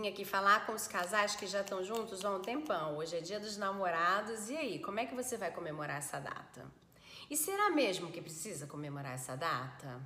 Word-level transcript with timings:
vim 0.00 0.08
aqui 0.08 0.24
falar 0.24 0.64
com 0.64 0.72
os 0.72 0.88
casais 0.88 1.36
que 1.36 1.46
já 1.46 1.60
estão 1.60 1.84
juntos 1.84 2.24
há 2.24 2.30
um 2.30 2.40
tempão. 2.40 2.96
Hoje 2.96 3.18
é 3.18 3.20
dia 3.20 3.38
dos 3.38 3.58
namorados. 3.58 4.48
E 4.48 4.56
aí, 4.56 4.78
como 4.78 4.98
é 4.98 5.04
que 5.04 5.14
você 5.14 5.36
vai 5.36 5.50
comemorar 5.50 5.98
essa 5.98 6.18
data? 6.18 6.64
E 7.28 7.36
será 7.36 7.68
mesmo 7.68 8.10
que 8.10 8.22
precisa 8.22 8.66
comemorar 8.66 9.12
essa 9.12 9.36
data? 9.36 10.00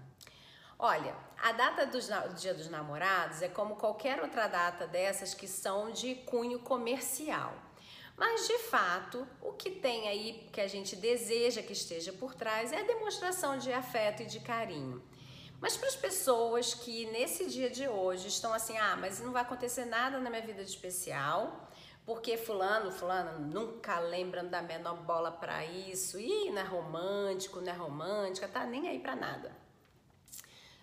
Olha, 0.77 1.15
a 1.41 1.53
data 1.53 1.87
do 1.87 1.99
Dia 2.35 2.53
dos 2.53 2.69
Namorados 2.69 3.41
é 3.41 3.49
como 3.49 3.77
qualquer 3.77 4.21
outra 4.21 4.49
data 4.49 4.85
dessas 4.89 5.33
que 5.33 5.47
são 5.47 5.93
de 5.93 6.17
cunho 6.17 6.59
comercial. 6.59 7.55
Mas 8.17 8.49
de 8.49 8.59
fato, 8.59 9.27
o 9.41 9.53
que 9.53 9.71
tem 9.71 10.09
aí 10.09 10.49
que 10.53 10.61
a 10.61 10.67
gente 10.67 10.97
deseja 10.97 11.63
que 11.63 11.73
esteja 11.73 12.13
por 12.13 12.35
trás 12.35 12.73
é 12.73 12.81
a 12.81 12.85
demonstração 12.85 13.57
de 13.59 13.73
afeto 13.73 14.25
e 14.25 14.27
de 14.27 14.41
carinho. 14.41 15.01
Mas 15.65 15.79
para 15.79 15.89
as 15.89 15.97
pessoas 15.97 16.75
que 16.75 17.07
nesse 17.07 17.47
dia 17.47 17.71
de 17.71 17.89
hoje 17.89 18.29
estão 18.29 18.53
assim, 18.53 18.77
ah, 18.77 18.99
mas 19.01 19.19
não 19.21 19.33
vai 19.33 19.41
acontecer 19.41 19.87
nada 19.87 20.21
na 20.21 20.29
minha 20.29 20.43
vida 20.43 20.63
de 20.63 20.69
especial, 20.69 21.71
porque 22.05 22.37
fulano, 22.37 22.93
fulano 22.93 23.39
nunca 23.39 23.99
lembram 23.99 24.47
da 24.47 24.61
menor 24.61 24.97
bola 24.97 25.33
para 25.33 25.65
isso, 25.65 26.21
e 26.21 26.51
não 26.51 26.61
é 26.61 26.65
romântico, 26.67 27.63
não 27.63 27.73
é 27.73 27.75
romântica, 27.75 28.47
tá 28.47 28.67
nem 28.67 28.91
aí 28.91 28.99
para 28.99 29.17
nada. 29.17 29.57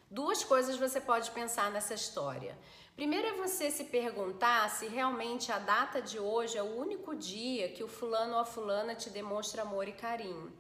Duas 0.10 0.44
coisas 0.44 0.78
você 0.78 1.00
pode 1.00 1.30
pensar 1.30 1.70
nessa 1.70 1.94
história. 1.94 2.58
Primeiro 2.96 3.28
é 3.28 3.34
você 3.34 3.70
se 3.70 3.84
perguntar 3.84 4.68
se 4.72 4.88
realmente 4.88 5.52
a 5.52 5.60
data 5.60 6.02
de 6.02 6.18
hoje 6.18 6.58
é 6.58 6.64
o 6.64 6.76
único 6.76 7.16
dia 7.16 7.70
que 7.70 7.84
o 7.84 7.88
fulano 7.88 8.34
ou 8.34 8.40
a 8.40 8.46
fulana 8.46 8.96
te 8.96 9.12
demonstra 9.12 9.62
amor 9.62 9.88
e 9.88 9.92
carinho 9.92 10.52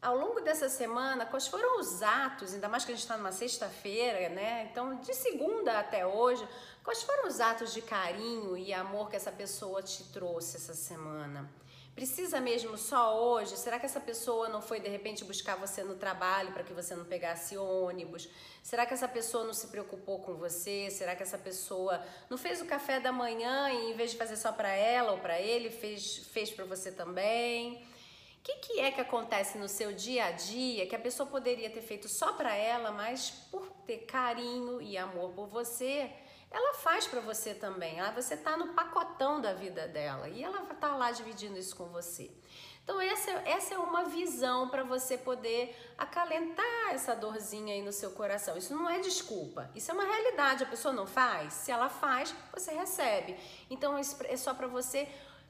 ao 0.00 0.16
longo 0.16 0.40
dessa 0.40 0.68
semana, 0.68 1.26
quais 1.26 1.48
foram 1.48 1.80
os 1.80 2.02
atos, 2.02 2.54
ainda 2.54 2.68
mais 2.68 2.84
que 2.84 2.92
a 2.92 2.94
gente 2.94 3.02
está 3.02 3.16
numa 3.16 3.32
sexta-feira, 3.32 4.28
né? 4.28 4.68
Então, 4.70 4.96
de 4.96 5.14
segunda 5.14 5.78
até 5.78 6.06
hoje, 6.06 6.46
quais 6.84 7.02
foram 7.02 7.26
os 7.26 7.40
atos 7.40 7.72
de 7.72 7.82
carinho 7.82 8.56
e 8.56 8.72
amor 8.72 9.10
que 9.10 9.16
essa 9.16 9.32
pessoa 9.32 9.82
te 9.82 10.04
trouxe 10.04 10.56
essa 10.56 10.74
semana? 10.74 11.50
Precisa 11.96 12.42
mesmo 12.42 12.76
só 12.76 13.18
hoje? 13.18 13.56
Será 13.56 13.78
que 13.80 13.86
essa 13.86 13.98
pessoa 13.98 14.50
não 14.50 14.60
foi 14.60 14.78
de 14.78 14.88
repente 14.88 15.24
buscar 15.24 15.56
você 15.56 15.82
no 15.82 15.94
trabalho 15.94 16.52
para 16.52 16.62
que 16.62 16.74
você 16.74 16.94
não 16.94 17.06
pegasse 17.06 17.56
ônibus? 17.56 18.28
Será 18.62 18.84
que 18.84 18.92
essa 18.92 19.08
pessoa 19.08 19.44
não 19.44 19.54
se 19.54 19.68
preocupou 19.68 20.20
com 20.20 20.34
você? 20.34 20.90
Será 20.90 21.16
que 21.16 21.22
essa 21.22 21.38
pessoa 21.38 22.04
não 22.28 22.36
fez 22.36 22.60
o 22.60 22.66
café 22.66 23.00
da 23.00 23.10
manhã 23.10 23.70
e 23.70 23.92
em 23.92 23.96
vez 23.96 24.10
de 24.10 24.18
fazer 24.18 24.36
só 24.36 24.52
para 24.52 24.68
ela 24.68 25.12
ou 25.12 25.18
para 25.20 25.40
ele, 25.40 25.70
fez 25.70 26.18
fez 26.34 26.50
para 26.50 26.66
você 26.66 26.92
também? 26.92 27.82
Que, 28.46 28.54
que 28.58 28.80
é 28.80 28.92
que 28.92 29.00
acontece 29.00 29.58
no 29.58 29.68
seu 29.68 29.92
dia 29.92 30.26
a 30.26 30.30
dia 30.30 30.86
que 30.86 30.94
a 30.94 30.98
pessoa 31.00 31.28
poderia 31.28 31.68
ter 31.68 31.82
feito 31.82 32.08
só 32.08 32.32
para 32.32 32.54
ela, 32.54 32.92
mas 32.92 33.30
por 33.50 33.68
ter 33.84 33.98
carinho 34.06 34.80
e 34.80 34.96
amor 34.96 35.32
por 35.32 35.48
você, 35.48 36.08
ela 36.48 36.74
faz 36.74 37.08
para 37.08 37.20
você 37.20 37.54
também. 37.54 37.98
Ela, 37.98 38.12
você 38.12 38.34
está 38.34 38.56
no 38.56 38.68
pacotão 38.68 39.40
da 39.40 39.52
vida 39.52 39.88
dela 39.88 40.28
e 40.28 40.44
ela 40.44 40.62
está 40.70 40.94
lá 40.94 41.10
dividindo 41.10 41.58
isso 41.58 41.74
com 41.74 41.86
você. 41.86 42.30
Então, 42.84 43.00
essa, 43.00 43.32
essa 43.44 43.74
é 43.74 43.78
uma 43.78 44.04
visão 44.04 44.68
para 44.68 44.84
você 44.84 45.18
poder 45.18 45.76
acalentar 45.98 46.92
essa 46.92 47.16
dorzinha 47.16 47.74
aí 47.74 47.82
no 47.82 47.92
seu 47.92 48.12
coração. 48.12 48.56
Isso 48.56 48.72
não 48.72 48.88
é 48.88 49.00
desculpa, 49.00 49.68
isso 49.74 49.90
é 49.90 49.94
uma 49.94 50.04
realidade. 50.04 50.62
A 50.62 50.68
pessoa 50.68 50.94
não 50.94 51.04
faz, 51.04 51.52
se 51.52 51.72
ela 51.72 51.88
faz, 51.88 52.32
você 52.52 52.72
recebe. 52.72 53.36
Então, 53.68 53.98
é 53.98 54.36
só 54.36 54.54
para 54.54 54.68
você 54.68 55.08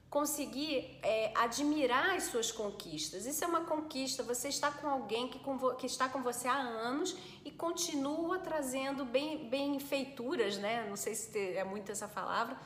conseguir 0.08 0.98
é, 1.02 1.32
admirar 1.36 2.16
as 2.16 2.24
suas 2.24 2.52
conquistas. 2.52 3.26
Isso 3.26 3.44
é 3.44 3.46
uma 3.46 3.64
conquista. 3.64 4.22
Você 4.22 4.48
está 4.48 4.70
com 4.70 4.88
alguém 4.88 5.28
que, 5.28 5.38
com, 5.38 5.58
que 5.74 5.86
está 5.86 6.08
com 6.08 6.22
você 6.22 6.48
há 6.48 6.56
anos 6.56 7.16
e 7.44 7.50
continua 7.50 8.38
trazendo 8.38 9.04
bem, 9.04 9.48
benfeituras, 9.48 10.58
né? 10.58 10.86
Não 10.88 10.96
sei 10.96 11.14
se 11.14 11.38
é 11.56 11.64
muito 11.64 11.90
essa 11.90 12.08
palavra, 12.08 12.56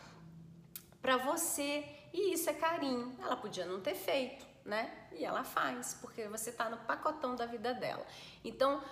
para 1.00 1.16
você. 1.16 1.84
E 2.12 2.34
isso 2.34 2.50
é 2.50 2.52
carinho. 2.52 3.16
Ela 3.22 3.36
podia 3.36 3.64
não 3.64 3.80
ter 3.80 3.94
feito, 3.94 4.44
né? 4.64 4.92
E 5.12 5.24
ela 5.24 5.44
faz, 5.44 5.94
porque 6.00 6.28
você 6.28 6.50
está 6.50 6.68
no 6.68 6.76
pacotão 6.78 7.34
da 7.34 7.46
vida 7.46 7.72
dela. 7.72 8.04
Então, 8.44 8.82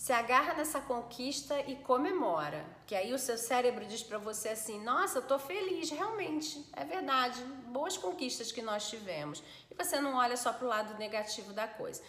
se 0.00 0.14
agarra 0.14 0.54
nessa 0.54 0.80
conquista 0.80 1.60
e 1.60 1.76
comemora. 1.76 2.64
Que 2.86 2.94
aí 2.94 3.12
o 3.12 3.18
seu 3.18 3.36
cérebro 3.36 3.84
diz 3.84 4.02
para 4.02 4.16
você 4.16 4.48
assim: 4.48 4.82
"Nossa, 4.82 5.18
eu 5.18 5.22
tô 5.22 5.38
feliz, 5.38 5.90
realmente. 5.90 6.66
É 6.72 6.86
verdade. 6.86 7.38
Boas 7.66 7.98
conquistas 7.98 8.50
que 8.50 8.62
nós 8.62 8.88
tivemos". 8.88 9.42
E 9.70 9.74
você 9.74 10.00
não 10.00 10.14
olha 10.14 10.38
só 10.38 10.54
pro 10.54 10.66
lado 10.66 10.98
negativo 10.98 11.52
da 11.52 11.68
coisa. 11.68 12.02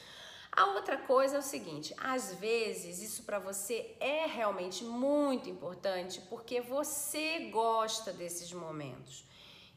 A 0.53 0.67
outra 0.67 0.99
coisa 0.99 1.35
é 1.35 1.39
o 1.39 1.43
seguinte: 1.43 1.93
às 1.97 2.33
vezes 2.35 3.01
isso 3.01 3.23
para 3.23 3.39
você 3.39 3.93
é 3.99 4.25
realmente 4.25 4.85
muito 4.85 5.49
importante 5.49 6.21
porque 6.29 6.61
você 6.61 7.49
gosta 7.49 8.13
desses 8.13 8.53
momentos. 8.53 9.25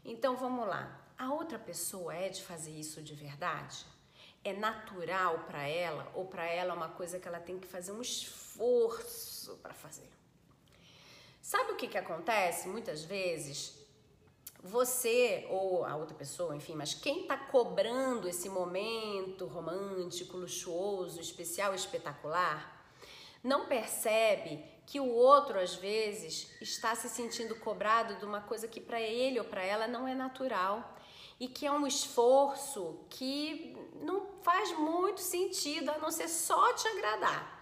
Então 0.04 0.36
vamos 0.36 0.68
lá. 0.68 1.00
A 1.18 1.32
outra 1.32 1.58
pessoa 1.58 2.14
é 2.14 2.28
de 2.28 2.44
fazer 2.44 2.78
isso 2.78 3.02
de 3.02 3.14
verdade? 3.16 3.84
É 4.44 4.52
natural 4.52 5.40
para 5.46 5.66
ela 5.66 6.10
ou 6.14 6.26
para 6.26 6.46
ela 6.46 6.72
é 6.72 6.76
uma 6.76 6.90
coisa 6.90 7.18
que 7.18 7.26
ela 7.26 7.40
tem 7.40 7.58
que 7.58 7.66
fazer 7.66 7.92
um 7.92 8.02
esforço 8.02 9.56
para 9.62 9.72
fazer. 9.72 10.08
Sabe 11.40 11.72
o 11.72 11.76
que, 11.76 11.88
que 11.88 11.98
acontece? 11.98 12.68
Muitas 12.68 13.04
vezes 13.04 13.74
você 14.62 15.46
ou 15.50 15.84
a 15.84 15.94
outra 15.94 16.14
pessoa, 16.14 16.56
enfim, 16.56 16.74
mas 16.74 16.94
quem 16.94 17.22
está 17.22 17.36
cobrando 17.36 18.28
esse 18.28 18.48
momento 18.48 19.46
romântico, 19.46 20.38
luxuoso, 20.38 21.20
especial, 21.20 21.74
espetacular, 21.74 22.86
não 23.42 23.66
percebe 23.66 24.64
que 24.86 24.98
o 24.98 25.08
outro 25.08 25.58
às 25.58 25.74
vezes 25.74 26.50
está 26.60 26.94
se 26.94 27.08
sentindo 27.10 27.54
cobrado 27.56 28.16
de 28.16 28.24
uma 28.24 28.40
coisa 28.40 28.66
que 28.66 28.80
para 28.80 29.00
ele 29.00 29.38
ou 29.38 29.44
para 29.44 29.62
ela 29.62 29.86
não 29.86 30.08
é 30.08 30.14
natural 30.14 30.94
e 31.38 31.48
que 31.48 31.66
é 31.66 31.72
um 31.72 31.86
esforço 31.86 32.98
que 33.10 33.76
não 34.00 34.26
faz 34.42 34.72
muito 34.78 35.20
sentido 35.20 35.90
a 35.90 35.98
não 35.98 36.10
ser 36.10 36.28
só 36.28 36.72
te 36.74 36.86
agradar. 36.88 37.54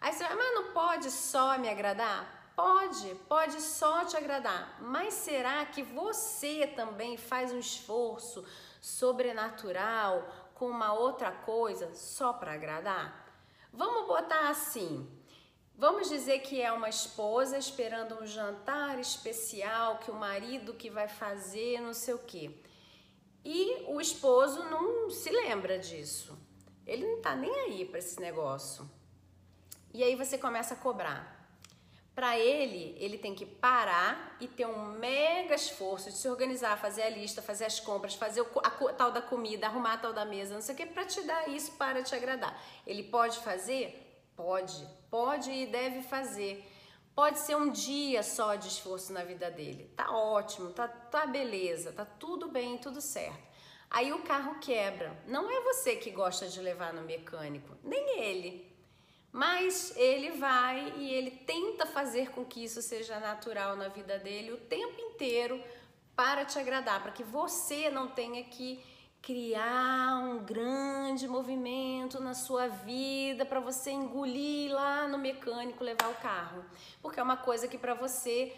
Aí 0.00 0.12
você 0.12 0.24
vai, 0.24 0.36
mas 0.36 0.54
não 0.54 0.72
pode 0.72 1.10
só 1.10 1.58
me 1.58 1.68
agradar? 1.68 2.52
Pode, 2.54 3.14
pode 3.28 3.60
só 3.60 4.04
te 4.04 4.16
agradar, 4.16 4.78
mas 4.80 5.12
será 5.12 5.64
que 5.66 5.82
você 5.82 6.66
também 6.66 7.16
faz 7.16 7.52
um 7.52 7.58
esforço 7.58 8.46
sobrenatural 8.80 10.26
com 10.54 10.66
uma 10.66 10.94
outra 10.94 11.30
coisa 11.30 11.94
só 11.94 12.32
para 12.32 12.54
agradar? 12.54 13.26
Vamos 13.72 14.06
botar 14.06 14.48
assim. 14.48 15.06
Vamos 15.78 16.08
dizer 16.08 16.38
que 16.38 16.62
é 16.62 16.72
uma 16.72 16.88
esposa 16.88 17.58
esperando 17.58 18.22
um 18.22 18.26
jantar 18.26 18.98
especial 18.98 19.98
que 19.98 20.10
o 20.10 20.14
marido 20.14 20.72
que 20.72 20.88
vai 20.88 21.08
fazer, 21.08 21.78
não 21.82 21.92
sei 21.92 22.14
o 22.14 22.18
quê. 22.18 22.50
E 23.48 23.84
o 23.86 24.00
esposo 24.00 24.64
não 24.64 25.08
se 25.08 25.30
lembra 25.30 25.78
disso. 25.78 26.36
Ele 26.84 27.06
não 27.06 27.22
tá 27.22 27.36
nem 27.36 27.54
aí 27.60 27.84
para 27.84 28.00
esse 28.00 28.20
negócio. 28.20 28.90
E 29.94 30.02
aí 30.02 30.16
você 30.16 30.36
começa 30.36 30.74
a 30.74 30.76
cobrar. 30.76 31.48
Para 32.12 32.36
ele, 32.36 32.96
ele 32.98 33.16
tem 33.16 33.36
que 33.36 33.46
parar 33.46 34.36
e 34.40 34.48
ter 34.48 34.66
um 34.66 34.86
mega 34.86 35.54
esforço 35.54 36.10
de 36.10 36.16
se 36.16 36.28
organizar, 36.28 36.76
fazer 36.76 37.02
a 37.02 37.08
lista, 37.08 37.40
fazer 37.40 37.66
as 37.66 37.78
compras, 37.78 38.16
fazer 38.16 38.40
a, 38.40 38.66
a 38.66 38.92
tal 38.92 39.12
da 39.12 39.22
comida, 39.22 39.68
arrumar 39.68 39.92
a 39.92 39.98
tal 39.98 40.12
da 40.12 40.24
mesa, 40.24 40.54
não 40.54 40.60
sei 40.60 40.74
o 40.74 40.78
que, 40.78 40.86
para 40.86 41.04
te 41.04 41.22
dar 41.22 41.48
isso, 41.48 41.70
para 41.72 42.02
te 42.02 42.16
agradar. 42.16 42.60
Ele 42.84 43.04
pode 43.04 43.38
fazer? 43.38 44.28
Pode. 44.34 44.88
Pode 45.08 45.52
e 45.52 45.66
deve 45.66 46.02
fazer. 46.02 46.66
Pode 47.16 47.38
ser 47.38 47.56
um 47.56 47.70
dia 47.70 48.22
só 48.22 48.56
de 48.56 48.68
esforço 48.68 49.10
na 49.10 49.24
vida 49.24 49.50
dele. 49.50 49.90
Tá 49.96 50.10
ótimo, 50.10 50.70
tá, 50.70 50.86
tá 50.86 51.24
beleza, 51.24 51.90
tá 51.90 52.04
tudo 52.04 52.46
bem, 52.48 52.76
tudo 52.76 53.00
certo. 53.00 53.42
Aí 53.90 54.12
o 54.12 54.22
carro 54.22 54.60
quebra. 54.60 55.18
Não 55.26 55.50
é 55.50 55.62
você 55.62 55.96
que 55.96 56.10
gosta 56.10 56.46
de 56.46 56.60
levar 56.60 56.92
no 56.92 57.00
mecânico, 57.00 57.74
nem 57.82 58.20
ele. 58.20 58.70
Mas 59.32 59.96
ele 59.96 60.32
vai 60.32 60.92
e 60.98 61.10
ele 61.10 61.30
tenta 61.30 61.86
fazer 61.86 62.32
com 62.32 62.44
que 62.44 62.62
isso 62.62 62.82
seja 62.82 63.18
natural 63.18 63.76
na 63.76 63.88
vida 63.88 64.18
dele 64.18 64.52
o 64.52 64.58
tempo 64.58 65.00
inteiro 65.00 65.58
para 66.14 66.44
te 66.44 66.58
agradar, 66.58 67.02
para 67.02 67.12
que 67.12 67.24
você 67.24 67.88
não 67.88 68.08
tenha 68.08 68.44
que 68.44 68.84
criar 69.26 70.18
um 70.18 70.38
grande 70.44 71.26
movimento 71.26 72.20
na 72.20 72.32
sua 72.32 72.68
vida 72.68 73.44
para 73.44 73.58
você 73.58 73.90
engolir 73.90 74.72
lá 74.72 75.08
no 75.08 75.18
mecânico 75.18 75.82
levar 75.82 76.08
o 76.10 76.14
carro, 76.14 76.64
porque 77.02 77.18
é 77.18 77.22
uma 77.24 77.36
coisa 77.36 77.66
que 77.66 77.76
para 77.76 77.92
você 77.92 78.54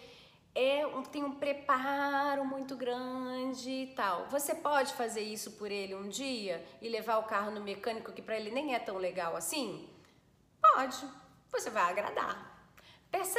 é 0.55 0.87
um, 0.87 1.03
tem 1.03 1.25
um 1.25 1.37
preparo 1.37 2.45
muito 2.45 2.77
grande 2.77 3.71
e 3.71 3.87
tal. 3.97 4.27
Você 4.27 4.55
pode 4.55 4.93
fazer 4.93 5.23
isso 5.23 5.53
por 5.53 5.73
ele 5.73 5.95
um 5.95 6.07
dia 6.07 6.63
e 6.83 6.89
levar 6.91 7.17
o 7.17 7.23
carro 7.23 7.51
no 7.51 7.63
mecânico 7.63 8.13
que 8.13 8.21
para 8.21 8.37
ele 8.37 8.51
nem 8.51 8.75
é 8.75 8.79
tão 8.79 8.99
legal 8.99 9.35
assim? 9.37 9.89
Pode. 10.61 11.03
Você 11.51 11.71
vai 11.71 11.91
agradar. 11.91 12.58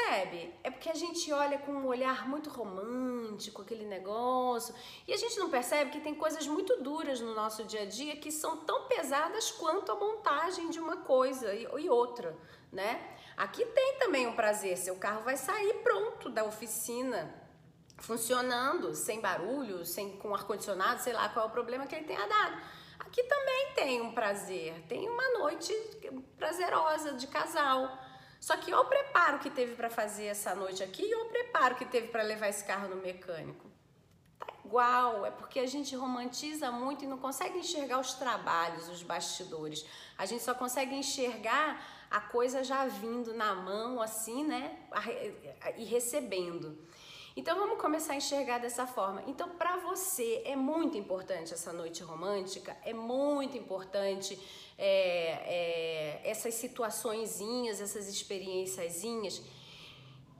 Percebe? 0.09 0.55
É 0.63 0.71
porque 0.71 0.89
a 0.89 0.95
gente 0.95 1.31
olha 1.31 1.59
com 1.59 1.71
um 1.71 1.85
olhar 1.85 2.27
muito 2.27 2.49
romântico, 2.49 3.61
aquele 3.61 3.85
negócio, 3.85 4.73
e 5.07 5.13
a 5.13 5.17
gente 5.17 5.37
não 5.37 5.51
percebe 5.51 5.91
que 5.91 5.99
tem 5.99 6.15
coisas 6.15 6.47
muito 6.47 6.81
duras 6.81 7.21
no 7.21 7.35
nosso 7.35 7.63
dia 7.63 7.83
a 7.83 7.85
dia 7.85 8.15
que 8.15 8.31
são 8.31 8.57
tão 8.57 8.87
pesadas 8.87 9.51
quanto 9.51 9.91
a 9.91 9.95
montagem 9.95 10.71
de 10.71 10.79
uma 10.79 10.97
coisa 10.97 11.53
e 11.53 11.87
outra, 11.87 12.35
né? 12.71 13.15
Aqui 13.37 13.63
tem 13.63 13.99
também 13.99 14.25
um 14.25 14.35
prazer, 14.35 14.77
seu 14.77 14.95
carro 14.95 15.21
vai 15.21 15.37
sair 15.37 15.75
pronto 15.83 16.27
da 16.29 16.43
oficina 16.43 17.31
funcionando, 17.99 18.95
sem 18.95 19.21
barulho, 19.21 19.85
sem 19.85 20.17
com 20.17 20.33
ar 20.33 20.43
condicionado, 20.43 21.01
sei 21.01 21.13
lá 21.13 21.29
qual 21.29 21.45
é 21.45 21.49
o 21.49 21.51
problema 21.51 21.85
que 21.85 21.93
ele 21.93 22.05
tenha 22.05 22.25
dado. 22.25 22.59
Aqui 22.99 23.21
também 23.23 23.73
tem 23.75 24.01
um 24.01 24.11
prazer, 24.11 24.73
tem 24.87 25.07
uma 25.07 25.37
noite 25.37 25.71
prazerosa 26.35 27.13
de 27.13 27.27
casal. 27.27 28.08
Só 28.39 28.55
que 28.57 28.73
olha 28.73 28.83
o 28.83 28.85
preparo 28.85 29.39
que 29.39 29.49
teve 29.49 29.75
para 29.75 29.89
fazer 29.89 30.25
essa 30.25 30.55
noite 30.55 30.81
aqui 30.81 31.03
e 31.03 31.13
olha 31.13 31.25
o 31.25 31.29
preparo 31.29 31.75
que 31.75 31.85
teve 31.85 32.07
para 32.07 32.23
levar 32.23 32.47
esse 32.47 32.63
carro 32.63 32.87
no 32.87 32.95
mecânico. 32.95 33.69
Tá 34.39 34.47
igual, 34.63 35.25
é 35.25 35.31
porque 35.31 35.59
a 35.59 35.67
gente 35.67 35.95
romantiza 35.95 36.71
muito 36.71 37.03
e 37.03 37.07
não 37.07 37.17
consegue 37.17 37.59
enxergar 37.59 37.99
os 37.99 38.13
trabalhos, 38.13 38.87
os 38.87 39.03
bastidores. 39.03 39.85
A 40.17 40.25
gente 40.25 40.43
só 40.43 40.53
consegue 40.53 40.95
enxergar 40.95 41.85
a 42.09 42.21
coisa 42.21 42.63
já 42.63 42.85
vindo 42.85 43.33
na 43.33 43.53
mão, 43.53 44.01
assim, 44.01 44.43
né? 44.43 44.79
E 45.77 45.83
recebendo. 45.83 46.77
Então 47.35 47.57
vamos 47.57 47.79
começar 47.79 48.13
a 48.13 48.15
enxergar 48.15 48.57
dessa 48.57 48.87
forma. 48.87 49.23
Então, 49.27 49.49
para 49.49 49.77
você 49.77 50.41
é 50.45 50.55
muito 50.55 50.97
importante 50.97 51.53
essa 51.53 51.71
noite 51.71 52.03
romântica, 52.03 52.75
é 52.83 52.93
muito 52.93 53.57
importante 53.57 54.39
é, 54.77 56.21
é, 56.25 56.29
essas 56.29 56.53
situaçõezinhas, 56.55 57.79
essas 57.79 58.07
experienciazinhas. 58.07 59.41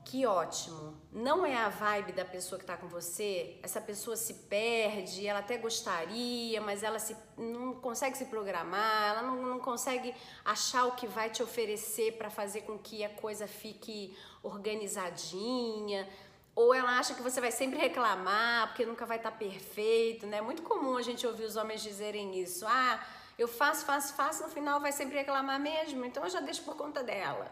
Que 0.05 0.25
ótimo! 0.25 0.95
Não 1.11 1.45
é 1.45 1.55
a 1.55 1.69
vibe 1.69 2.13
da 2.13 2.25
pessoa 2.25 2.57
que 2.57 2.63
está 2.63 2.75
com 2.75 2.87
você. 2.87 3.59
Essa 3.61 3.79
pessoa 3.79 4.17
se 4.17 4.33
perde, 4.33 5.27
ela 5.27 5.37
até 5.37 5.55
gostaria, 5.55 6.59
mas 6.61 6.81
ela 6.81 6.97
se, 6.97 7.15
não 7.37 7.75
consegue 7.75 8.17
se 8.17 8.25
programar, 8.25 9.11
ela 9.11 9.21
não, 9.21 9.35
não 9.35 9.59
consegue 9.59 10.15
achar 10.43 10.85
o 10.85 10.93
que 10.93 11.05
vai 11.05 11.29
te 11.29 11.43
oferecer 11.43 12.13
para 12.13 12.31
fazer 12.31 12.61
com 12.61 12.79
que 12.79 13.03
a 13.03 13.09
coisa 13.09 13.45
fique 13.45 14.17
organizadinha 14.41 16.09
ou 16.55 16.73
ela 16.73 16.97
acha 16.99 17.13
que 17.13 17.21
você 17.21 17.39
vai 17.39 17.51
sempre 17.51 17.79
reclamar 17.79 18.67
porque 18.67 18.85
nunca 18.85 19.05
vai 19.05 19.17
estar 19.17 19.31
tá 19.31 19.37
perfeito, 19.37 20.27
né? 20.27 20.37
É 20.37 20.41
muito 20.41 20.61
comum 20.61 20.97
a 20.97 21.01
gente 21.01 21.25
ouvir 21.25 21.45
os 21.45 21.55
homens 21.55 21.81
dizerem 21.81 22.39
isso. 22.39 22.65
Ah, 22.67 23.05
eu 23.37 23.47
faço, 23.47 23.85
faço, 23.85 24.13
faço, 24.13 24.43
no 24.43 24.49
final 24.49 24.79
vai 24.79 24.91
sempre 24.91 25.17
reclamar 25.17 25.59
mesmo, 25.59 26.03
então 26.03 26.23
eu 26.23 26.29
já 26.29 26.41
deixo 26.41 26.63
por 26.63 26.75
conta 26.75 27.03
dela. 27.03 27.49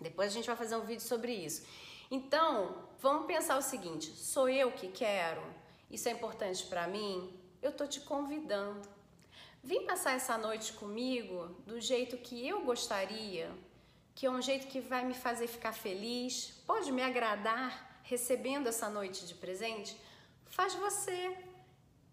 Depois 0.00 0.30
a 0.30 0.34
gente 0.34 0.46
vai 0.46 0.56
fazer 0.56 0.76
um 0.76 0.80
vídeo 0.80 1.02
sobre 1.02 1.32
isso. 1.32 1.64
Então, 2.10 2.88
vamos 2.98 3.26
pensar 3.26 3.56
o 3.56 3.62
seguinte: 3.62 4.10
sou 4.10 4.48
eu 4.48 4.72
que 4.72 4.88
quero? 4.88 5.42
Isso 5.90 6.08
é 6.08 6.12
importante 6.12 6.64
para 6.66 6.88
mim? 6.88 7.32
Eu 7.62 7.72
tô 7.72 7.86
te 7.86 8.00
convidando. 8.00 8.80
Vem 9.62 9.84
passar 9.84 10.12
essa 10.12 10.38
noite 10.38 10.72
comigo 10.72 11.54
do 11.66 11.80
jeito 11.80 12.16
que 12.16 12.48
eu 12.48 12.62
gostaria, 12.62 13.50
que 14.14 14.24
é 14.24 14.30
um 14.30 14.40
jeito 14.40 14.66
que 14.66 14.80
vai 14.80 15.04
me 15.04 15.12
fazer 15.12 15.46
ficar 15.46 15.72
feliz, 15.72 16.62
pode 16.66 16.90
me 16.90 17.02
agradar 17.02 17.89
recebendo 18.10 18.66
essa 18.66 18.90
noite 18.90 19.24
de 19.24 19.34
presente, 19.34 19.96
faz 20.46 20.74
você. 20.74 21.38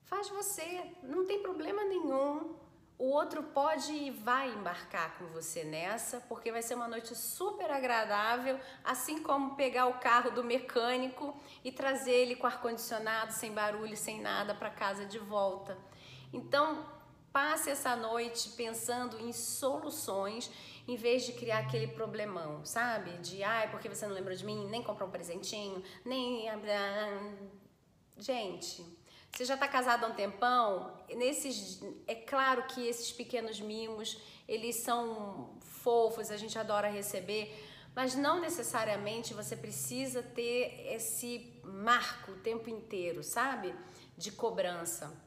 Faz 0.06 0.30
você, 0.30 0.86
não 1.02 1.26
tem 1.26 1.42
problema 1.42 1.84
nenhum. 1.84 2.56
O 3.00 3.10
outro 3.10 3.44
pode 3.44 3.92
e 3.92 4.12
vai 4.12 4.50
embarcar 4.50 5.18
com 5.18 5.26
você 5.26 5.64
nessa, 5.64 6.22
porque 6.30 6.52
vai 6.52 6.62
ser 6.62 6.76
uma 6.76 6.88
noite 6.88 7.14
super 7.16 7.70
agradável, 7.70 8.60
assim 8.84 9.22
como 9.22 9.56
pegar 9.56 9.88
o 9.88 10.00
carro 10.00 10.32
do 10.32 10.44
mecânico 10.44 11.36
e 11.64 11.72
trazer 11.72 12.14
ele 12.14 12.36
com 12.36 12.48
ar 12.48 12.62
condicionado, 12.62 13.34
sem 13.34 13.52
barulho, 13.52 13.98
sem 13.98 14.22
nada 14.22 14.56
para 14.56 14.70
casa 14.70 15.06
de 15.06 15.20
volta. 15.20 15.78
Então, 16.32 16.86
passe 17.38 17.70
essa 17.70 17.96
noite 17.96 18.50
pensando 18.58 19.20
em 19.20 19.32
soluções 19.32 20.50
em 20.88 20.96
vez 20.96 21.24
de 21.24 21.34
criar 21.34 21.60
aquele 21.60 21.86
problemão, 21.86 22.66
sabe? 22.66 23.12
De, 23.20 23.44
ai, 23.44 23.70
porque 23.70 23.88
você 23.88 24.08
não 24.08 24.16
lembrou 24.16 24.36
de 24.36 24.44
mim, 24.44 24.68
nem 24.68 24.82
comprou 24.82 25.08
um 25.08 25.12
presentinho, 25.12 25.84
nem. 26.04 26.48
Gente, 28.18 28.84
você 29.32 29.46
já 29.46 29.54
está 29.54 29.68
casado 29.68 30.04
há 30.04 30.08
um 30.08 30.16
tempão, 30.16 31.00
nesses, 31.16 31.80
é 32.08 32.16
claro 32.16 32.64
que 32.64 32.88
esses 32.88 33.12
pequenos 33.12 33.60
mimos, 33.60 34.20
eles 34.48 34.82
são 34.84 35.60
fofos, 35.84 36.32
a 36.32 36.38
gente 36.38 36.58
adora 36.58 36.90
receber, 36.90 37.54
mas 37.96 38.16
não 38.16 38.42
necessariamente 38.42 39.36
você 39.36 39.56
precisa 39.56 40.24
ter 40.24 40.88
esse 40.88 41.62
marco 41.64 42.32
o 42.32 42.40
tempo 42.40 42.68
inteiro, 42.68 43.24
sabe? 43.24 43.76
De 44.18 44.32
cobrança. 44.32 45.27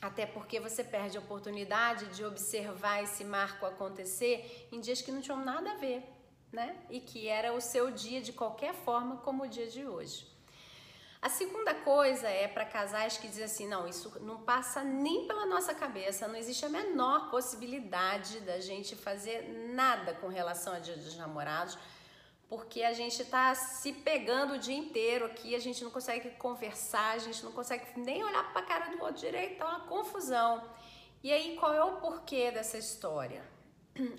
Até 0.00 0.26
porque 0.26 0.60
você 0.60 0.84
perde 0.84 1.16
a 1.16 1.20
oportunidade 1.20 2.06
de 2.14 2.24
observar 2.24 3.02
esse 3.02 3.24
marco 3.24 3.66
acontecer 3.66 4.68
em 4.70 4.80
dias 4.80 5.02
que 5.02 5.10
não 5.10 5.20
tinham 5.20 5.44
nada 5.44 5.72
a 5.72 5.76
ver, 5.76 6.04
né? 6.52 6.76
E 6.88 7.00
que 7.00 7.26
era 7.26 7.52
o 7.52 7.60
seu 7.60 7.90
dia 7.90 8.20
de 8.20 8.32
qualquer 8.32 8.74
forma, 8.74 9.16
como 9.18 9.42
o 9.42 9.48
dia 9.48 9.66
de 9.66 9.84
hoje. 9.84 10.26
A 11.20 11.28
segunda 11.28 11.74
coisa 11.74 12.28
é 12.28 12.46
para 12.46 12.64
casais 12.64 13.18
que 13.18 13.26
dizem 13.26 13.44
assim: 13.44 13.66
não, 13.66 13.88
isso 13.88 14.12
não 14.20 14.38
passa 14.38 14.84
nem 14.84 15.26
pela 15.26 15.46
nossa 15.46 15.74
cabeça, 15.74 16.28
não 16.28 16.36
existe 16.36 16.64
a 16.64 16.68
menor 16.68 17.28
possibilidade 17.28 18.38
da 18.40 18.60
gente 18.60 18.94
fazer 18.94 19.72
nada 19.74 20.14
com 20.14 20.28
relação 20.28 20.72
a 20.74 20.78
dia 20.78 20.96
dos 20.96 21.16
namorados 21.16 21.76
porque 22.48 22.82
a 22.82 22.94
gente 22.94 23.20
está 23.20 23.54
se 23.54 23.92
pegando 23.92 24.54
o 24.54 24.58
dia 24.58 24.76
inteiro 24.76 25.26
aqui, 25.26 25.54
a 25.54 25.58
gente 25.58 25.84
não 25.84 25.90
consegue 25.90 26.30
conversar, 26.30 27.14
a 27.14 27.18
gente 27.18 27.44
não 27.44 27.52
consegue 27.52 27.84
nem 27.96 28.24
olhar 28.24 28.50
para 28.52 28.62
a 28.62 28.64
cara 28.64 28.90
do 28.90 29.02
outro 29.02 29.20
direito, 29.20 29.58
tá 29.58 29.66
uma 29.66 29.80
confusão. 29.80 30.62
E 31.22 31.32
aí, 31.32 31.56
qual 31.56 31.74
é 31.74 31.84
o 31.84 31.96
porquê 31.96 32.50
dessa 32.50 32.78
história? 32.78 33.42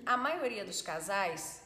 A 0.06 0.16
maioria 0.16 0.64
dos 0.64 0.80
casais, 0.80 1.62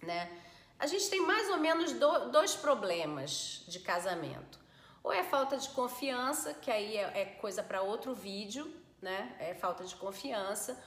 né? 0.00 0.30
A 0.78 0.86
gente 0.86 1.10
tem 1.10 1.20
mais 1.20 1.50
ou 1.50 1.58
menos 1.58 1.92
do, 1.92 2.30
dois 2.30 2.56
problemas 2.56 3.64
de 3.68 3.78
casamento. 3.78 4.58
Ou 5.02 5.12
é 5.12 5.22
falta 5.22 5.56
de 5.56 5.68
confiança, 5.70 6.54
que 6.54 6.70
aí 6.70 6.96
é, 6.96 7.20
é 7.20 7.24
coisa 7.24 7.62
para 7.62 7.82
outro 7.82 8.14
vídeo, 8.14 8.72
né? 9.00 9.36
É 9.38 9.52
falta 9.52 9.84
de 9.84 9.94
confiança. 9.96 10.82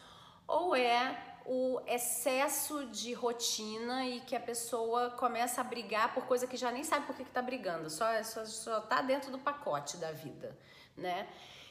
Ou 0.47 0.75
é 0.75 1.34
o 1.45 1.79
excesso 1.85 2.85
de 2.87 3.13
rotina 3.13 4.05
e 4.05 4.19
que 4.21 4.35
a 4.35 4.39
pessoa 4.39 5.11
começa 5.11 5.61
a 5.61 5.63
brigar 5.63 6.13
por 6.13 6.25
coisa 6.25 6.47
que 6.47 6.57
já 6.57 6.71
nem 6.71 6.83
sabe 6.83 7.05
por 7.05 7.15
que 7.15 7.21
está 7.21 7.41
brigando, 7.41 7.89
só, 7.89 8.21
só, 8.23 8.45
só 8.45 8.81
tá 8.81 9.01
dentro 9.01 9.31
do 9.31 9.37
pacote 9.37 9.97
da 9.97 10.11
vida, 10.11 10.57
né? 10.97 11.27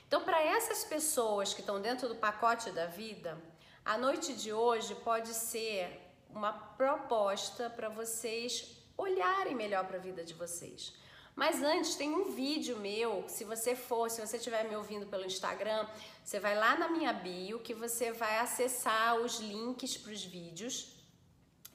Então, 0.06 0.22
para 0.22 0.40
essas 0.42 0.84
pessoas 0.84 1.52
que 1.52 1.60
estão 1.60 1.80
dentro 1.80 2.08
do 2.08 2.14
pacote 2.14 2.70
da 2.70 2.86
vida, 2.86 3.36
a 3.84 3.98
noite 3.98 4.32
de 4.34 4.52
hoje 4.52 4.94
pode 4.94 5.34
ser 5.34 6.00
uma 6.30 6.52
proposta 6.52 7.68
para 7.68 7.88
vocês 7.88 8.78
olharem 8.96 9.54
melhor 9.54 9.84
para 9.86 9.96
a 9.96 10.00
vida 10.00 10.24
de 10.24 10.34
vocês. 10.34 10.94
Mas 11.34 11.62
antes 11.62 11.96
tem 11.96 12.14
um 12.14 12.30
vídeo 12.30 12.78
meu, 12.78 13.24
se 13.28 13.44
você 13.44 13.74
for, 13.74 14.08
se 14.08 14.24
você 14.24 14.36
estiver 14.36 14.68
me 14.68 14.76
ouvindo 14.76 15.06
pelo 15.06 15.24
Instagram, 15.24 15.86
você 16.24 16.38
vai 16.38 16.54
lá 16.54 16.76
na 16.76 16.88
minha 16.88 17.12
bio 17.12 17.58
que 17.58 17.74
você 17.74 18.12
vai 18.12 18.38
acessar 18.38 19.16
os 19.16 19.40
links 19.40 19.96
para 19.96 20.12
os 20.12 20.24
vídeos. 20.24 20.94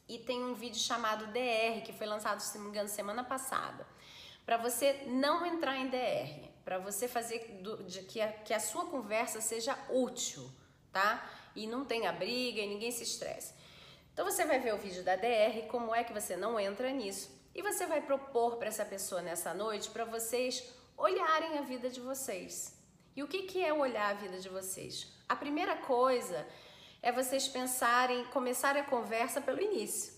E 0.08 0.18
tem 0.18 0.42
um 0.44 0.54
vídeo 0.54 0.80
chamado 0.80 1.28
DR, 1.28 1.82
que 1.84 1.92
foi 1.92 2.08
lançado, 2.08 2.40
se 2.40 2.58
não 2.58 2.66
me 2.66 2.72
engano, 2.72 2.88
semana 2.88 3.24
passada. 3.24 3.86
Para 4.46 4.58
você 4.58 5.04
não 5.08 5.46
entrar 5.46 5.78
em 5.78 5.90
DR, 5.90 6.50
para 6.64 6.80
você 6.80 7.08
fazer 7.08 7.60
do, 7.62 7.84
de, 7.84 8.02
que, 8.04 8.22
a, 8.22 8.32
que 8.32 8.54
a 8.54 8.60
sua 8.60 8.86
conversa 8.86 9.42
seja 9.42 9.78
útil, 9.90 10.50
tá? 10.92 11.30
E 11.54 11.68
não 11.68 11.84
tenha 11.84 12.14
briga 12.14 12.62
e 12.62 12.68
ninguém 12.68 12.92
se 12.92 13.04
estresse. 13.04 13.54
Então 14.14 14.26
você 14.26 14.46
vai 14.46 14.60
ver 14.60 14.74
o 14.74 14.78
vídeo 14.78 15.04
da 15.04 15.18
DR, 15.18 15.68
como 15.68 15.94
é 15.94 16.04
que 16.04 16.14
você 16.14 16.38
não 16.38 16.58
entra 16.60 16.90
nisso 16.92 17.39
e 17.60 17.62
você 17.62 17.86
vai 17.86 18.00
propor 18.00 18.56
para 18.56 18.70
essa 18.70 18.86
pessoa 18.86 19.22
nessa 19.22 19.54
noite 19.54 19.90
para 19.90 20.06
vocês 20.06 20.64
olharem 20.96 21.58
a 21.58 21.62
vida 21.62 21.90
de 21.90 22.00
vocês. 22.00 22.74
E 23.14 23.22
o 23.22 23.28
que, 23.28 23.42
que 23.44 23.62
é 23.62 23.74
olhar 23.74 24.12
a 24.12 24.14
vida 24.14 24.40
de 24.40 24.48
vocês? 24.48 25.12
A 25.28 25.36
primeira 25.36 25.76
coisa 25.76 26.48
é 27.02 27.12
vocês 27.12 27.50
pensarem, 27.50 28.24
começarem 28.28 28.82
a 28.82 28.86
conversa 28.86 29.42
pelo 29.42 29.62
início. 29.62 30.14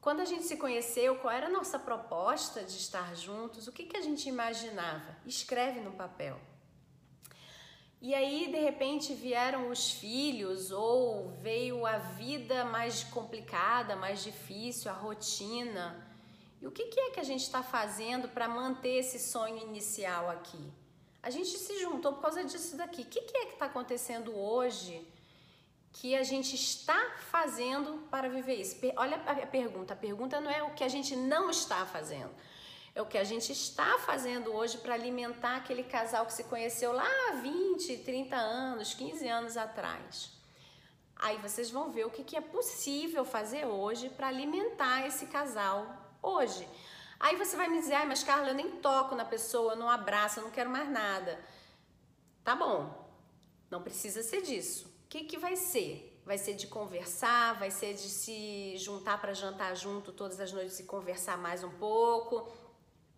Quando 0.00 0.20
a 0.20 0.24
gente 0.24 0.44
se 0.44 0.56
conheceu, 0.56 1.16
qual 1.16 1.34
era 1.34 1.48
a 1.48 1.50
nossa 1.50 1.80
proposta 1.80 2.62
de 2.62 2.76
estar 2.76 3.12
juntos? 3.16 3.66
O 3.66 3.72
que, 3.72 3.86
que 3.86 3.96
a 3.96 4.00
gente 4.00 4.28
imaginava? 4.28 5.16
Escreve 5.26 5.80
no 5.80 5.90
papel. 5.90 6.38
E 8.00 8.14
aí, 8.14 8.52
de 8.52 8.60
repente, 8.60 9.14
vieram 9.14 9.68
os 9.68 9.90
filhos, 9.90 10.70
ou 10.70 11.30
veio 11.42 11.84
a 11.84 11.98
vida 11.98 12.64
mais 12.66 13.02
complicada, 13.02 13.96
mais 13.96 14.22
difícil, 14.22 14.92
a 14.92 14.94
rotina. 14.94 16.07
E 16.60 16.66
o 16.66 16.70
que, 16.70 16.86
que 16.86 17.00
é 17.00 17.10
que 17.10 17.20
a 17.20 17.24
gente 17.24 17.42
está 17.42 17.62
fazendo 17.62 18.28
para 18.28 18.48
manter 18.48 18.96
esse 18.98 19.18
sonho 19.18 19.58
inicial 19.58 20.28
aqui? 20.28 20.72
A 21.22 21.30
gente 21.30 21.50
se 21.50 21.80
juntou 21.80 22.12
por 22.14 22.22
causa 22.22 22.44
disso 22.44 22.76
daqui. 22.76 23.02
O 23.02 23.04
que, 23.04 23.20
que 23.20 23.36
é 23.36 23.46
que 23.46 23.52
está 23.52 23.66
acontecendo 23.66 24.36
hoje 24.36 25.06
que 25.92 26.14
a 26.14 26.22
gente 26.22 26.54
está 26.54 27.16
fazendo 27.30 28.06
para 28.10 28.28
viver 28.28 28.54
isso? 28.54 28.76
Olha 28.96 29.16
a 29.16 29.46
pergunta. 29.46 29.94
A 29.94 29.96
pergunta 29.96 30.40
não 30.40 30.50
é 30.50 30.62
o 30.62 30.74
que 30.74 30.84
a 30.84 30.88
gente 30.88 31.14
não 31.14 31.50
está 31.50 31.84
fazendo. 31.86 32.30
É 32.94 33.02
o 33.02 33.06
que 33.06 33.18
a 33.18 33.24
gente 33.24 33.52
está 33.52 33.98
fazendo 34.00 34.52
hoje 34.52 34.78
para 34.78 34.94
alimentar 34.94 35.56
aquele 35.56 35.84
casal 35.84 36.26
que 36.26 36.32
se 36.32 36.44
conheceu 36.44 36.92
lá 36.92 37.06
há 37.28 37.34
20, 37.34 37.98
30 37.98 38.34
anos, 38.36 38.94
15 38.94 39.28
anos 39.28 39.56
atrás. 39.56 40.32
Aí 41.14 41.36
vocês 41.38 41.70
vão 41.70 41.92
ver 41.92 42.06
o 42.06 42.10
que, 42.10 42.24
que 42.24 42.36
é 42.36 42.40
possível 42.40 43.24
fazer 43.24 43.66
hoje 43.66 44.08
para 44.08 44.28
alimentar 44.28 45.06
esse 45.06 45.26
casal 45.26 46.07
hoje. 46.22 46.68
Aí 47.20 47.36
você 47.36 47.56
vai 47.56 47.68
me 47.68 47.80
dizer, 47.80 47.94
ai, 47.94 48.06
mas 48.06 48.22
Carla, 48.22 48.48
eu 48.48 48.54
nem 48.54 48.70
toco 48.76 49.14
na 49.14 49.24
pessoa, 49.24 49.72
eu 49.72 49.76
não 49.76 49.90
abraço, 49.90 50.38
eu 50.38 50.44
não 50.44 50.50
quero 50.50 50.70
mais 50.70 50.88
nada. 50.88 51.38
Tá 52.44 52.54
bom, 52.54 53.08
não 53.70 53.82
precisa 53.82 54.22
ser 54.22 54.42
disso. 54.42 54.86
O 55.04 55.08
que, 55.08 55.24
que 55.24 55.36
vai 55.36 55.56
ser? 55.56 56.20
Vai 56.24 56.38
ser 56.38 56.54
de 56.54 56.66
conversar, 56.66 57.58
vai 57.58 57.70
ser 57.70 57.94
de 57.94 58.08
se 58.08 58.76
juntar 58.76 59.20
para 59.20 59.32
jantar 59.32 59.74
junto 59.74 60.12
todas 60.12 60.38
as 60.38 60.52
noites 60.52 60.78
e 60.78 60.84
conversar 60.84 61.38
mais 61.38 61.64
um 61.64 61.70
pouco, 61.70 62.52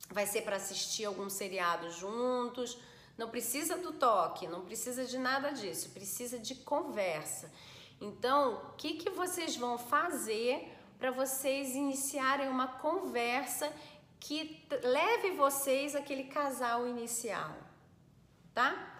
vai 0.09 0.27
ser 0.27 0.43
para 0.43 0.57
assistir 0.57 1.05
algum 1.05 1.29
seriado 1.29 1.91
juntos. 1.91 2.79
Não 3.19 3.29
precisa 3.29 3.77
do 3.77 3.93
toque, 3.93 4.49
não 4.49 4.65
precisa 4.65 5.05
de 5.05 5.19
nada 5.19 5.51
disso, 5.51 5.91
precisa 5.91 6.39
de 6.39 6.55
conversa. 6.55 7.53
Então, 8.01 8.71
o 8.71 8.73
que, 8.77 8.95
que 8.95 9.11
vocês 9.11 9.57
vão 9.57 9.77
fazer 9.77 10.73
para 11.01 11.11
vocês 11.11 11.75
iniciarem 11.75 12.49
uma 12.49 12.67
conversa 12.67 13.73
que 14.21 14.63
leve 14.83 15.31
vocês 15.31 15.97
àquele 15.97 16.25
casal 16.25 16.87
inicial, 16.87 17.57
tá? 18.53 18.99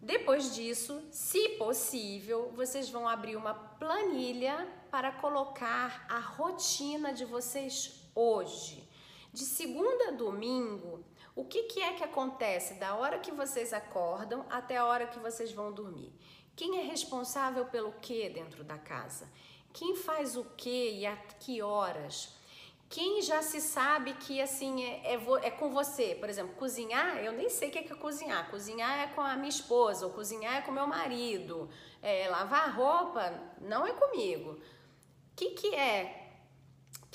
Depois 0.00 0.54
disso, 0.54 1.06
se 1.12 1.50
possível, 1.50 2.50
vocês 2.56 2.88
vão 2.88 3.06
abrir 3.06 3.36
uma 3.36 3.52
planilha 3.52 4.66
para 4.90 5.12
colocar 5.12 6.06
a 6.08 6.18
rotina 6.18 7.12
de 7.12 7.26
vocês 7.26 8.08
hoje. 8.14 8.88
De 9.30 9.44
segunda 9.44 10.08
a 10.08 10.12
domingo, 10.12 11.04
o 11.36 11.44
que, 11.44 11.64
que 11.64 11.82
é 11.82 11.92
que 11.92 12.02
acontece 12.02 12.74
da 12.74 12.94
hora 12.94 13.18
que 13.18 13.30
vocês 13.30 13.74
acordam 13.74 14.46
até 14.48 14.78
a 14.78 14.86
hora 14.86 15.06
que 15.06 15.18
vocês 15.18 15.52
vão 15.52 15.70
dormir? 15.70 16.14
Quem 16.56 16.78
é 16.78 16.82
responsável 16.82 17.66
pelo 17.66 17.92
que 17.92 18.26
dentro 18.30 18.64
da 18.64 18.78
casa? 18.78 19.28
Quem 19.72 19.96
faz 19.96 20.36
o 20.36 20.44
que 20.56 20.90
e 20.90 21.06
a 21.06 21.16
que 21.16 21.62
horas? 21.62 22.34
Quem 22.88 23.22
já 23.22 23.40
se 23.40 23.60
sabe 23.60 24.14
que 24.14 24.42
assim 24.42 24.82
é, 24.82 25.14
é, 25.14 25.20
é, 25.42 25.50
com 25.50 25.70
você, 25.70 26.16
por 26.16 26.28
exemplo, 26.28 26.56
cozinhar, 26.56 27.18
eu 27.18 27.30
nem 27.32 27.48
sei 27.48 27.68
o 27.68 27.70
que 27.70 27.78
é, 27.78 27.82
que 27.84 27.92
é 27.92 27.96
cozinhar. 27.96 28.50
Cozinhar 28.50 28.98
é 28.98 29.06
com 29.06 29.20
a 29.20 29.36
minha 29.36 29.48
esposa, 29.48 30.06
ou 30.06 30.12
cozinhar 30.12 30.56
é 30.56 30.60
com 30.62 30.72
meu 30.72 30.88
marido. 30.88 31.70
É, 32.02 32.28
lavar 32.28 32.74
roupa 32.74 33.32
não 33.60 33.86
é 33.86 33.92
comigo. 33.92 34.54
O 34.54 34.60
que, 35.36 35.50
que 35.50 35.72
é 35.72 36.19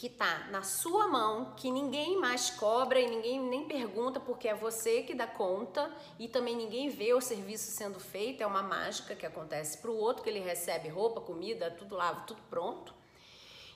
que 0.05 0.09
tá 0.09 0.45
na 0.51 0.61
sua 0.61 1.07
mão, 1.07 1.55
que 1.57 1.71
ninguém 1.71 2.19
mais 2.19 2.51
cobra 2.51 2.99
e 2.99 3.09
ninguém 3.09 3.39
nem 3.39 3.67
pergunta 3.67 4.19
porque 4.19 4.47
é 4.47 4.53
você 4.53 5.01
que 5.01 5.15
dá 5.15 5.25
conta 5.25 5.91
e 6.19 6.27
também 6.27 6.55
ninguém 6.55 6.89
vê 6.89 7.11
o 7.15 7.19
serviço 7.19 7.71
sendo 7.71 7.99
feito, 7.99 8.43
é 8.43 8.45
uma 8.45 8.61
mágica 8.61 9.15
que 9.15 9.25
acontece 9.25 9.79
para 9.79 9.89
o 9.89 9.97
outro 9.97 10.21
que 10.21 10.29
ele 10.29 10.41
recebe 10.41 10.89
roupa, 10.89 11.19
comida, 11.21 11.71
tudo 11.71 11.95
lá, 11.95 12.13
tudo 12.13 12.39
pronto. 12.51 12.93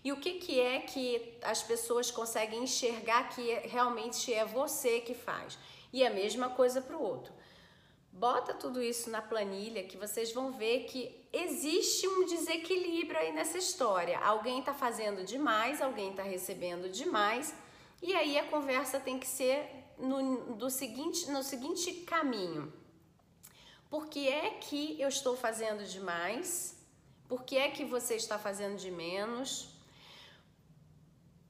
E 0.03 0.11
o 0.11 0.17
que, 0.17 0.33
que 0.33 0.59
é 0.61 0.81
que 0.81 1.35
as 1.41 1.63
pessoas 1.63 2.11
conseguem 2.11 2.61
enxergar 2.61 3.29
que 3.29 3.51
realmente 3.67 4.31
é 4.31 4.45
você 4.45 5.01
que 5.01 5.15
faz? 5.15 5.57
E 5.91 6.05
a 6.05 6.11
mesma 6.11 6.49
coisa 6.49 6.79
para 6.79 6.95
o 6.95 7.01
outro. 7.01 7.33
Bota 8.11 8.53
tudo 8.53 8.81
isso 8.81 9.09
na 9.09 9.21
planilha 9.21 9.83
que 9.83 9.95
vocês 9.95 10.33
vão 10.33 10.51
ver 10.51 10.85
que 10.85 11.27
existe 11.31 12.07
um 12.07 12.25
desequilíbrio 12.25 13.19
aí 13.19 13.31
nessa 13.31 13.57
história. 13.57 14.19
Alguém 14.19 14.59
está 14.59 14.73
fazendo 14.73 15.23
demais, 15.23 15.81
alguém 15.81 16.11
está 16.11 16.23
recebendo 16.23 16.89
demais, 16.89 17.53
e 18.01 18.13
aí 18.13 18.37
a 18.37 18.47
conversa 18.47 18.99
tem 18.99 19.19
que 19.19 19.27
ser 19.27 19.69
no, 19.97 20.55
do 20.55 20.69
seguinte, 20.69 21.29
no 21.31 21.43
seguinte 21.43 21.93
caminho. 22.01 22.73
Por 23.89 24.07
que 24.07 24.27
é 24.27 24.51
que 24.51 24.99
eu 24.99 25.07
estou 25.07 25.35
fazendo 25.35 25.83
demais? 25.83 26.77
Por 27.27 27.43
que 27.43 27.57
é 27.57 27.69
que 27.69 27.85
você 27.85 28.15
está 28.15 28.37
fazendo 28.39 28.77
de 28.77 28.91
menos? 28.91 29.69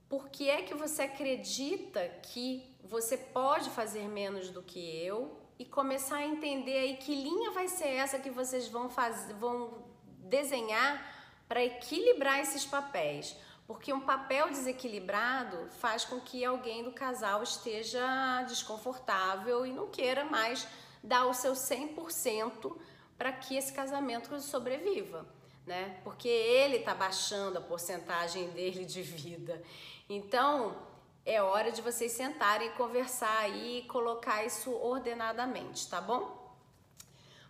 Por 0.08 0.30
que 0.30 0.50
é 0.50 0.62
que 0.62 0.74
você 0.74 1.04
acredita 1.04 2.08
que 2.24 2.76
você 2.84 3.16
pode 3.16 3.70
fazer 3.70 4.08
menos 4.08 4.50
do 4.50 4.64
que 4.64 4.80
eu? 4.80 5.39
E 5.60 5.66
começar 5.66 6.16
a 6.16 6.26
entender 6.26 6.78
aí 6.78 6.96
que 6.96 7.14
linha 7.14 7.52
vai 7.52 7.68
ser 7.68 7.90
essa 7.90 8.18
que 8.18 8.30
vocês 8.30 8.70
vão 8.70 8.90
fazer, 8.90 9.34
vão 9.34 9.84
desenhar 10.20 11.06
para 11.50 11.62
equilibrar 11.62 12.40
esses 12.40 12.66
papéis. 12.66 13.36
Porque 13.68 13.92
um 13.92 14.00
papel 14.00 14.50
desequilibrado 14.50 15.70
faz 15.80 16.06
com 16.06 16.20
que 16.22 16.46
alguém 16.46 16.84
do 16.84 16.94
casal 16.94 17.44
esteja 17.44 18.42
desconfortável 18.48 19.66
e 19.66 19.74
não 19.74 19.88
queira 19.88 20.24
mais 20.24 20.66
dar 21.04 21.26
o 21.26 21.34
seu 21.34 21.54
100% 21.54 22.76
para 23.18 23.34
que 23.34 23.58
esse 23.58 23.74
casamento 23.74 24.40
sobreviva, 24.40 25.26
né? 25.68 26.00
Porque 26.06 26.30
ele 26.30 26.78
está 26.78 26.96
baixando 26.96 27.58
a 27.58 27.62
porcentagem 27.62 28.50
dele 28.52 28.86
de 28.86 29.02
vida. 29.02 29.62
Então, 30.10 30.76
é 31.30 31.44
hora 31.44 31.72
de 31.72 31.80
vocês 31.80 32.12
sentarem 32.12 32.70
e 32.70 32.72
conversar 32.72 33.38
aí 33.38 33.80
e 33.80 33.82
colocar 33.84 34.44
isso 34.44 34.72
ordenadamente, 34.72 35.88
tá 35.88 36.02
bom? 36.02 36.56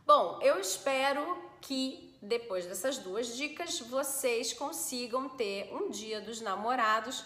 Bom, 0.05 0.37
eu 0.41 0.59
espero 0.59 1.37
que 1.61 2.17
depois 2.21 2.65
dessas 2.65 2.97
duas 2.97 3.37
dicas 3.37 3.79
vocês 3.79 4.51
consigam 4.51 5.29
ter 5.29 5.73
um 5.73 5.89
dia 5.89 6.19
dos 6.19 6.41
namorados 6.41 7.23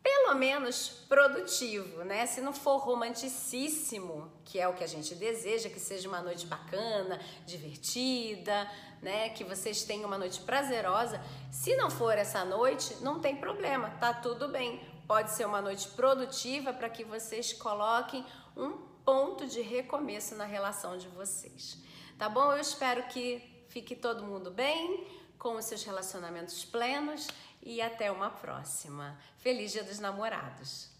pelo 0.00 0.34
menos 0.34 0.88
produtivo, 1.08 2.04
né? 2.04 2.24
Se 2.24 2.40
não 2.40 2.52
for 2.52 2.78
romanticíssimo, 2.78 4.32
que 4.44 4.60
é 4.60 4.68
o 4.68 4.74
que 4.74 4.84
a 4.84 4.86
gente 4.86 5.14
deseja, 5.16 5.68
que 5.68 5.80
seja 5.80 6.08
uma 6.08 6.22
noite 6.22 6.46
bacana, 6.46 7.20
divertida, 7.44 8.70
né? 9.02 9.30
Que 9.30 9.42
vocês 9.42 9.82
tenham 9.82 10.06
uma 10.06 10.16
noite 10.16 10.40
prazerosa. 10.40 11.20
Se 11.50 11.76
não 11.76 11.90
for 11.90 12.16
essa 12.16 12.44
noite, 12.44 12.96
não 13.02 13.18
tem 13.18 13.36
problema, 13.36 13.90
tá 14.00 14.14
tudo 14.14 14.48
bem. 14.48 14.80
Pode 15.10 15.32
ser 15.32 15.44
uma 15.44 15.60
noite 15.60 15.88
produtiva 15.88 16.72
para 16.72 16.88
que 16.88 17.02
vocês 17.02 17.52
coloquem 17.52 18.24
um 18.56 18.70
ponto 19.04 19.44
de 19.44 19.60
recomeço 19.60 20.36
na 20.36 20.44
relação 20.44 20.96
de 20.96 21.08
vocês. 21.08 21.78
Tá 22.16 22.28
bom? 22.28 22.52
Eu 22.52 22.60
espero 22.60 23.02
que 23.08 23.42
fique 23.70 23.96
todo 23.96 24.22
mundo 24.22 24.52
bem, 24.52 25.04
com 25.36 25.56
os 25.56 25.64
seus 25.64 25.82
relacionamentos 25.82 26.64
plenos 26.64 27.26
e 27.60 27.82
até 27.82 28.12
uma 28.12 28.30
próxima. 28.30 29.18
Feliz 29.38 29.72
Dia 29.72 29.82
dos 29.82 29.98
Namorados! 29.98 30.99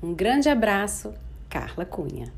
Um 0.00 0.14
grande 0.14 0.48
abraço, 0.48 1.12
Carla 1.50 1.84
Cunha. 1.84 2.32